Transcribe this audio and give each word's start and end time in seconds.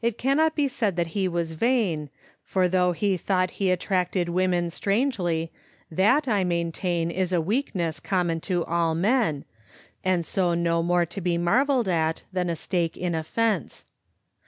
It 0.03 0.17
cannot 0.17 0.55
be 0.55 0.67
said 0.67 0.95
that 0.95 1.09
he 1.13 1.27
was 1.27 1.51
vain, 1.51 2.09
for 2.41 2.67
though 2.67 2.91
he 2.91 3.17
thought 3.17 3.51
he 3.61 3.69
attracted 3.69 4.29
women 4.29 4.71
strangely, 4.71 5.51
that, 5.91 6.27
I 6.27 6.43
maintain, 6.43 7.11
is 7.11 7.31
a 7.31 7.39
weakness 7.39 7.99
common 7.99 8.39
to 8.49 8.65
all 8.65 8.95
men, 8.95 9.45
and 10.03 10.25
so 10.25 10.55
no 10.55 10.81
more 10.81 11.05
to 11.05 11.21
be 11.21 11.37
marvelled 11.37 11.87
at 11.87 12.23
than 12.33 12.49
a 12.49 12.55
stake 12.55 12.97
in 12.97 13.13
a 13.13 13.21
fence. 13.21 13.85